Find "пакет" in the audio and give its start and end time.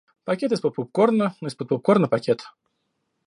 0.25-0.51, 2.07-2.41